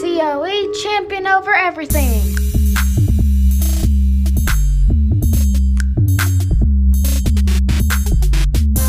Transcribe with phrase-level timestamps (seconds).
[0.00, 2.34] COE champion over everything.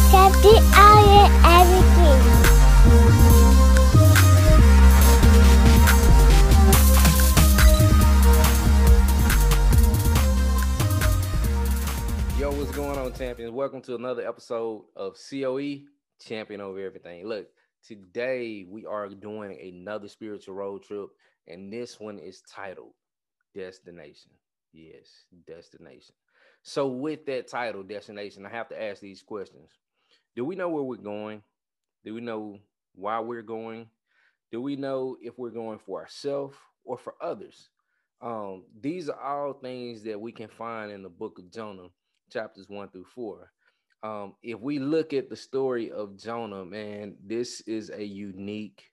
[0.10, 2.22] Captain Iron everything.
[12.40, 13.52] Yo, what's going on, champions?
[13.52, 15.82] Welcome to another episode of COE
[16.20, 17.28] Champion Over Everything.
[17.28, 17.48] Look,
[17.88, 21.10] today we are doing another spiritual road trip,
[21.48, 22.94] and this one is titled
[23.54, 24.32] Destination.
[24.74, 26.16] Yes, Destination.
[26.64, 29.70] So, with that title, Destination, I have to ask these questions
[30.36, 31.44] Do we know where we're going?
[32.04, 32.60] Do we know
[32.94, 33.88] why we're going?
[34.52, 37.70] Do we know if we're going for ourselves or for others?
[38.22, 41.90] Um, these are all things that we can find in the book of Jonah
[42.32, 43.52] chapters one through four.
[44.06, 48.84] Um, if we look at the story of Jonah, man, this is a unique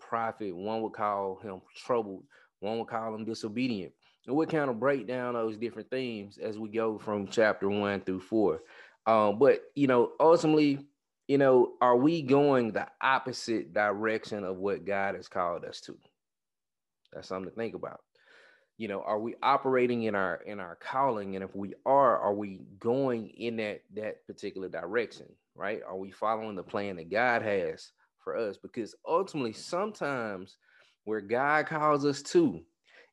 [0.00, 0.56] prophet.
[0.56, 2.24] One would call him troubled,
[2.58, 3.92] one would call him disobedient.
[4.26, 8.00] And we'll kind of break down those different themes as we go from chapter one
[8.00, 8.62] through four.
[9.06, 10.80] Um, but you know, ultimately,
[11.28, 15.96] you know, are we going the opposite direction of what God has called us to?
[17.12, 18.00] That's something to think about
[18.78, 21.34] you know are we operating in our in our calling?
[21.34, 25.80] And if we are are we going in that that particular direction right?
[25.86, 27.90] Are we following the plan that god has
[28.22, 28.56] for us?
[28.56, 30.56] Because ultimately sometimes
[31.04, 32.60] where god calls us to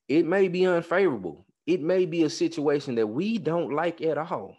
[0.07, 1.45] it may be unfavorable.
[1.65, 4.55] It may be a situation that we don't like at all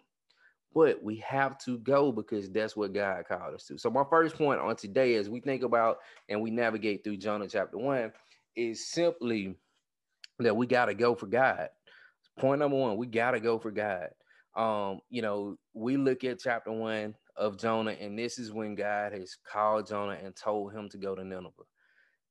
[0.73, 3.77] but we have to go because that's what god called us to.
[3.79, 5.97] So my first point on today as we think about
[6.29, 8.11] and we navigate through jonah chapter one
[8.55, 9.55] is simply
[10.39, 11.69] that we got to go for God.
[12.37, 14.09] Point number one, we got to go for God.
[14.55, 19.13] Um, you know, we look at chapter one of Jonah, and this is when God
[19.13, 21.51] has called Jonah and told him to go to Nineveh.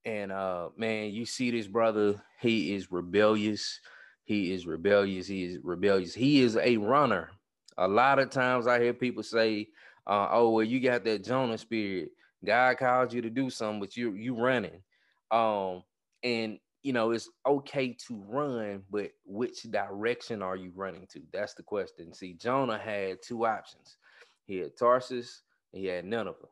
[0.05, 3.81] And uh, man, you see this brother, he is rebellious.
[4.25, 5.27] He is rebellious.
[5.27, 6.15] He is rebellious.
[6.15, 7.31] He is a runner.
[7.79, 9.69] A lot of times I hear people say,
[10.07, 12.11] uh, oh, well, you got that Jonah spirit.
[12.45, 14.83] God called you to do something, but you you running.
[15.31, 15.83] Um,
[16.23, 21.21] and you know, it's okay to run, but which direction are you running to?
[21.33, 22.15] That's the question.
[22.15, 23.97] See, Jonah had two options.
[24.45, 25.43] He had Tarsus
[25.73, 26.47] and he had Nineveh.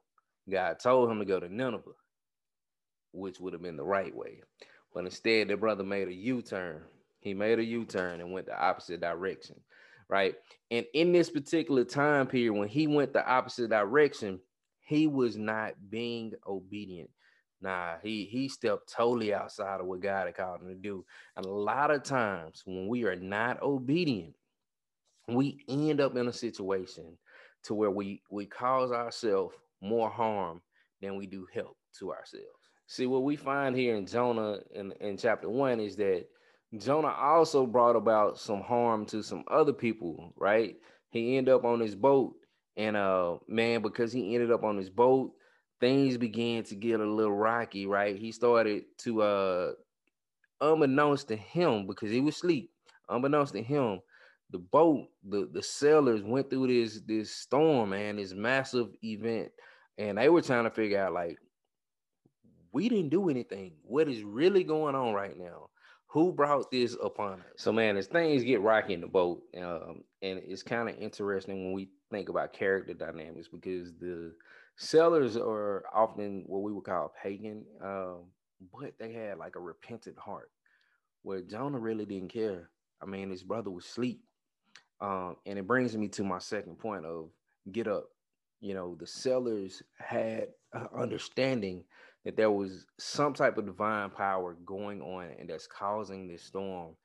[0.50, 1.92] God told him to go to Nineveh,
[3.12, 4.40] which would have been the right way.
[4.92, 6.82] But instead, the brother made a U-turn.
[7.20, 9.60] He made a U-turn and went the opposite direction,
[10.08, 10.34] right?
[10.72, 14.40] And in this particular time period, when he went the opposite direction,
[14.80, 17.10] he was not being obedient.
[17.64, 21.02] Nah, he he stepped totally outside of what God had called him to do.
[21.34, 24.34] And a lot of times when we are not obedient,
[25.28, 27.16] we end up in a situation
[27.62, 30.60] to where we we cause ourselves more harm
[31.00, 32.44] than we do help to ourselves.
[32.86, 36.26] See what we find here in Jonah in, in chapter one is that
[36.76, 40.74] Jonah also brought about some harm to some other people, right?
[41.08, 42.34] He ended up on his boat,
[42.76, 45.32] and uh man, because he ended up on his boat,
[45.84, 48.16] things began to get a little rocky, right?
[48.16, 49.72] He started to uh
[50.62, 52.70] unbeknownst to him because he was asleep,
[53.10, 54.00] unbeknownst to him,
[54.48, 59.50] the boat, the the sailors went through this this storm, man, this massive event,
[59.98, 61.36] and they were trying to figure out like
[62.72, 63.72] we didn't do anything.
[63.82, 65.68] What is really going on right now?
[66.06, 67.46] Who brought this upon us?
[67.56, 71.64] So, man, as things get rocky in the boat, um, and it's kind of interesting
[71.64, 74.32] when we think about character dynamics because the
[74.76, 78.24] Sellers are often what we would call pagan, um,
[78.72, 80.50] but they had like a repentant heart.
[81.22, 82.68] Where Jonah really didn't care.
[83.00, 84.20] I mean, his brother was asleep,
[85.00, 87.30] um, and it brings me to my second point of
[87.72, 88.08] get up.
[88.60, 90.48] You know, the sellers had
[90.96, 91.84] understanding
[92.24, 96.96] that there was some type of divine power going on, and that's causing this storm.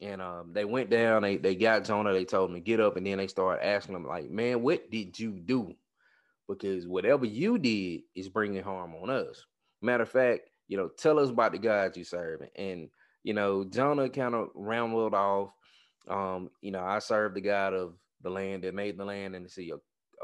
[0.00, 1.22] And um, they went down.
[1.22, 2.12] They they got Jonah.
[2.12, 4.90] They told him to get up, and then they started asking him like, "Man, what
[4.90, 5.74] did you do?"
[6.54, 9.44] Because whatever you did is bringing harm on us.
[9.80, 12.42] Matter of fact, you know, tell us about the God you serve.
[12.56, 12.88] And,
[13.24, 15.50] you know, Jonah kind of rambled off.
[16.08, 19.44] Um, you know, I serve the God of the land that made the land and
[19.44, 19.72] the sea.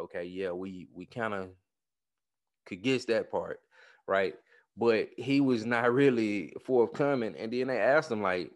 [0.00, 1.48] Okay, yeah, we we kind of
[2.66, 3.60] could guess that part,
[4.06, 4.34] right?
[4.76, 7.34] But he was not really forthcoming.
[7.36, 8.50] And then they asked him, like,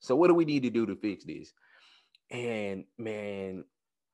[0.00, 1.52] so what do we need to do to fix this?
[2.30, 3.64] And man,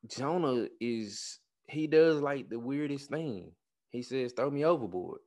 [0.07, 1.39] Jonah is
[1.71, 3.53] he does like the weirdest thing.
[3.91, 5.21] He says, throw me overboard.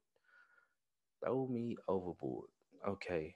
[1.24, 2.48] Throw me overboard.
[2.88, 3.36] Okay.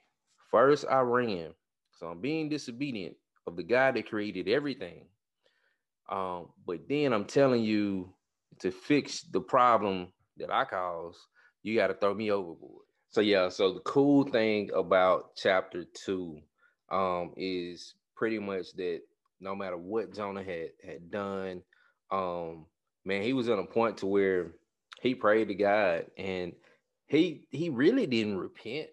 [0.50, 1.52] First, I ran.
[1.98, 3.16] So I'm being disobedient
[3.46, 5.06] of the God that created everything.
[6.10, 8.14] Um, but then I'm telling you
[8.60, 11.18] to fix the problem that I caused,
[11.62, 12.84] you got to throw me overboard.
[13.10, 16.40] So yeah, so the cool thing about chapter two
[16.90, 19.00] um is pretty much that
[19.40, 21.62] no matter what Jonah had had done,
[22.10, 22.66] um,
[23.08, 24.52] man, he was at a point to where
[25.00, 26.52] he prayed to God and
[27.06, 28.88] he he really didn't repent.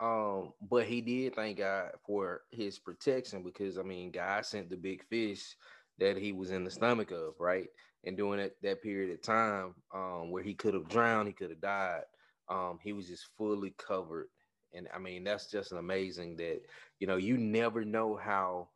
[0.00, 4.76] Um, but he did thank God for his protection because I mean God sent the
[4.76, 5.56] big fish
[5.98, 7.68] that he was in the stomach of, right?
[8.04, 11.50] And during that, that period of time, um, where he could have drowned, he could
[11.50, 12.02] have died.
[12.48, 14.28] Um, he was just fully covered.
[14.74, 16.60] And I mean, that's just amazing that
[16.98, 18.68] you know, you never know how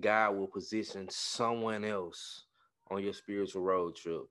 [0.00, 2.44] God will position someone else
[2.90, 4.22] on your spiritual road trip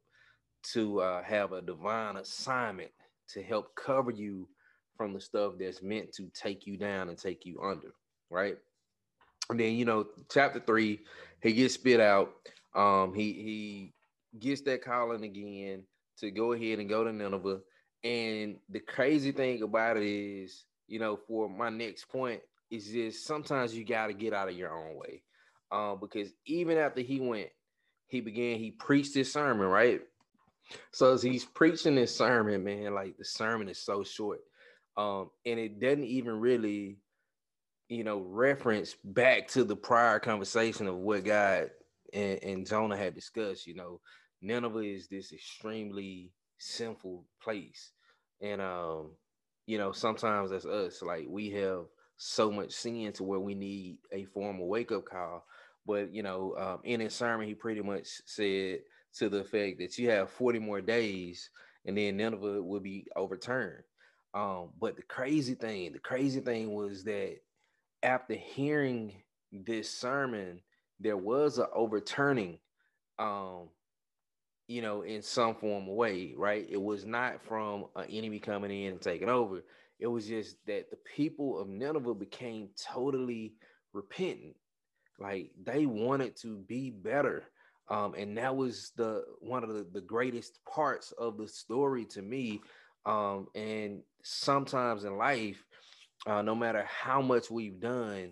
[0.72, 2.92] to uh, have a divine assignment
[3.30, 4.48] to help cover you
[4.96, 7.94] from the stuff that's meant to take you down and take you under,
[8.30, 8.58] right?
[9.50, 11.02] And then you know, chapter three,
[11.42, 12.34] he gets spit out.
[12.76, 13.94] Um, he he
[14.40, 15.84] gets that calling again
[16.20, 17.60] to go ahead and go to Nineveh.
[18.04, 23.26] And the crazy thing about it is, you know, for my next point is just
[23.26, 25.24] sometimes you got to get out of your own way,
[25.72, 27.50] um, because even after he went,
[28.14, 30.02] he began he preached his sermon, right?
[30.92, 34.40] So as he's preaching this sermon, man, like the sermon is so short,
[34.96, 36.98] um, and it doesn't even really,
[37.90, 41.72] you know, reference back to the prior conversation of what God
[42.14, 43.68] and, and Jonah had discussed.
[43.68, 44.00] You know,
[44.42, 47.92] Nineveh is this extremely sinful place,
[48.42, 49.12] and um,
[49.66, 51.86] you know, sometimes that's us, like we have
[52.18, 55.44] so much sin to where we need a formal wake up call.
[55.86, 58.80] But you know, um, in his sermon, he pretty much said
[59.18, 61.50] to the effect that you have 40 more days
[61.86, 63.84] and then Nineveh will be overturned.
[64.34, 67.38] Um, but the crazy thing, the crazy thing was that
[68.02, 69.14] after hearing
[69.52, 70.62] this sermon,
[71.00, 72.60] there was an overturning,
[73.20, 73.70] um,
[74.68, 76.66] you know, in some form of way, right?
[76.70, 79.62] It was not from an enemy coming in and taking over.
[80.00, 83.54] It was just that the people of Nineveh became totally
[83.94, 84.56] repentant.
[85.20, 87.44] Like they wanted to be better.
[87.90, 92.22] Um, and that was the one of the, the greatest parts of the story to
[92.22, 92.62] me.
[93.06, 95.64] Um, and sometimes in life,
[96.26, 98.32] uh, no matter how much we've done,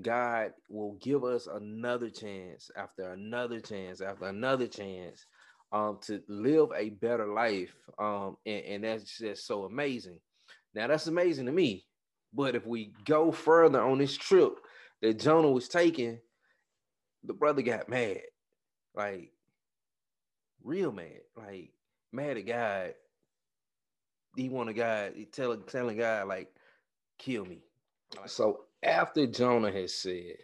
[0.00, 5.26] God will give us another chance after another chance after another chance
[5.72, 7.74] um, to live a better life.
[7.98, 10.18] Um, and, and that's just so amazing.
[10.74, 11.84] Now, that's amazing to me.
[12.32, 14.58] But if we go further on this trip
[15.02, 16.18] that Jonah was taking,
[17.24, 18.20] the brother got mad
[18.94, 19.32] like
[20.64, 21.72] real mad, like
[22.12, 22.94] mad at God.
[24.36, 26.48] He want a God, he telling telling God like,
[27.18, 27.62] kill me.
[28.26, 30.36] So after Jonah has said,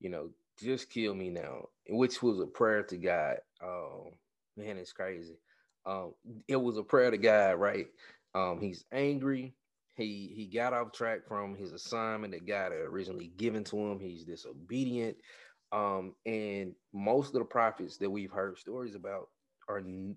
[0.00, 0.30] you know,
[0.62, 3.36] just kill me now, which was a prayer to God.
[3.62, 4.12] Oh
[4.56, 5.38] man, it's crazy.
[5.86, 6.14] Um,
[6.48, 7.86] it was a prayer to God, right?
[8.34, 9.54] Um, he's angry.
[9.94, 14.00] He he got off track from his assignment that God had originally given to him.
[14.00, 15.16] He's disobedient.
[15.72, 19.28] Um, and most of the prophets that we've heard stories about
[19.68, 20.16] are n-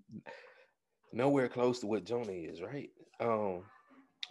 [1.14, 2.90] nowhere close to what Jonah is, right?
[3.20, 3.64] Um,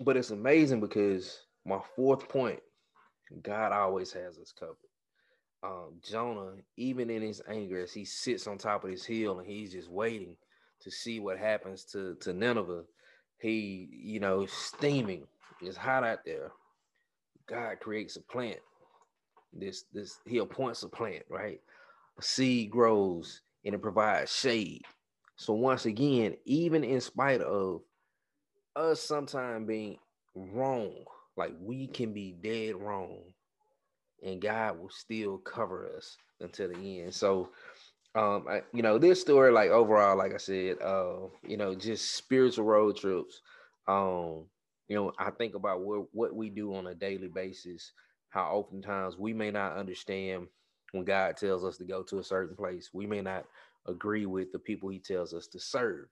[0.00, 2.60] but it's amazing because my fourth point,
[3.42, 4.76] God always has us covered.
[5.62, 9.48] Um, Jonah, even in his anger, as he sits on top of his hill and
[9.48, 10.36] he's just waiting
[10.82, 12.82] to see what happens to, to Nineveh,
[13.40, 15.26] he, you know, steaming,
[15.66, 16.52] it's hot out there.
[17.46, 18.60] God creates a plant
[19.56, 21.60] this this he appoints a plant, right?
[22.18, 24.82] A seed grows and it provides shade.
[25.36, 27.82] So once again, even in spite of
[28.76, 29.98] us sometimes being
[30.34, 30.92] wrong,
[31.36, 33.20] like we can be dead wrong,
[34.22, 37.14] and God will still cover us until the end.
[37.14, 37.50] So
[38.14, 42.14] um, I, you know, this story, like overall, like I said, uh, you know, just
[42.14, 43.40] spiritual road trips.
[43.88, 44.44] Um,
[44.88, 47.92] you know, I think about what what we do on a daily basis
[48.34, 50.48] how oftentimes we may not understand
[50.90, 52.90] when God tells us to go to a certain place.
[52.92, 53.44] We may not
[53.86, 56.06] agree with the people he tells us to serve.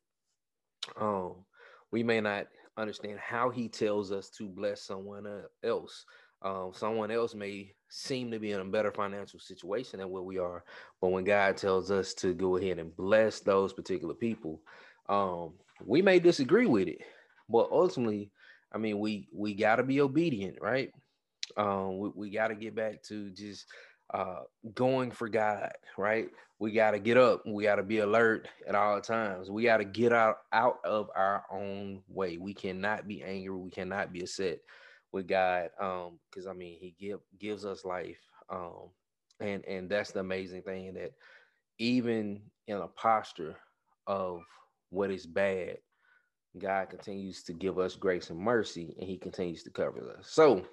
[1.00, 1.44] Um,
[1.90, 5.26] we may not understand how he tells us to bless someone
[5.64, 6.04] else.
[6.42, 10.38] Um, someone else may seem to be in a better financial situation than where we
[10.38, 10.64] are,
[11.00, 14.60] but when God tells us to go ahead and bless those particular people,
[15.08, 17.00] um, we may disagree with it,
[17.48, 18.30] but ultimately,
[18.74, 20.90] I mean, we we got to be obedient, right?
[21.56, 23.66] Um, we, we got to get back to just
[24.14, 24.40] uh,
[24.74, 26.28] going for God, right?
[26.58, 27.42] We got to get up.
[27.46, 29.50] We got to be alert at all times.
[29.50, 32.38] We got to get out out of our own way.
[32.38, 33.56] We cannot be angry.
[33.56, 34.60] We cannot be upset
[35.12, 38.90] with God, um, because I mean, He give gives us life, um,
[39.40, 41.12] and and that's the amazing thing that
[41.78, 43.56] even in a posture
[44.06, 44.42] of
[44.90, 45.78] what is bad,
[46.59, 50.28] God continues to give us grace and mercy, and He continues to cover us.
[50.28, 50.64] So,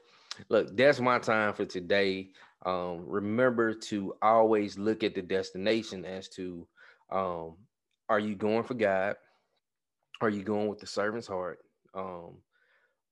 [0.50, 2.30] look, that's my time for today.
[2.66, 6.68] Um, remember to always look at the destination as to
[7.12, 7.56] um,
[8.10, 9.16] are you going for God?
[10.22, 11.60] Are you going with the servant's heart?
[11.94, 12.38] Um,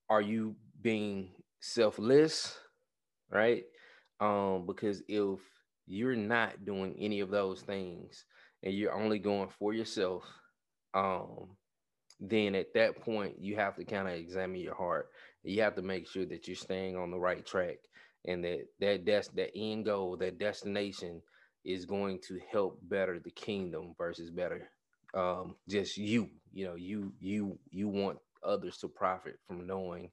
[0.10, 1.30] are you being
[1.62, 2.58] selfless?
[3.32, 3.64] Right?
[4.20, 5.40] Um, because if
[5.86, 8.26] you're not doing any of those things
[8.64, 10.24] and you're only going for yourself,
[10.94, 11.50] um,
[12.20, 15.10] then at that point you have to kind of examine your heart.
[15.44, 17.78] You have to make sure that you're staying on the right track
[18.26, 21.22] and that that that's that end goal, that destination
[21.64, 24.70] is going to help better the kingdom versus better
[25.14, 26.30] um just you.
[26.54, 30.10] You know, you you you want others to profit from knowing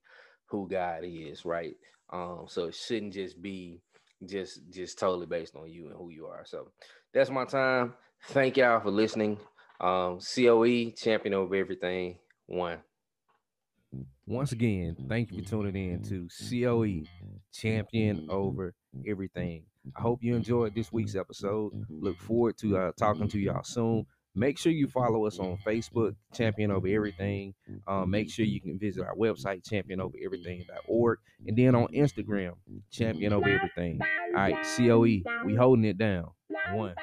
[0.47, 1.75] who God is, right?
[2.13, 3.81] Um, so it shouldn't just be
[4.27, 6.45] just just totally based on you and who you are.
[6.45, 6.69] So
[7.13, 7.95] that's my time.
[8.29, 9.39] Thank y'all for listening.
[9.81, 12.19] Um, COE champion over everything.
[12.47, 12.79] One.
[14.27, 17.03] Once again, thank you for tuning in to COE
[17.53, 18.75] Champion Over
[19.07, 19.65] Everything.
[19.97, 21.73] I hope you enjoyed this week's episode.
[21.91, 24.07] Look forward to uh, talking to y'all soon.
[24.35, 27.55] Make sure you follow us on Facebook, Champion Over Everything.
[27.87, 31.19] Um, make sure you can visit our website, championovereverything.org.
[31.47, 32.55] And then on Instagram,
[32.91, 34.01] Champion Over Everything.
[34.35, 36.31] All right, COE, we holding it down.
[36.73, 36.95] One.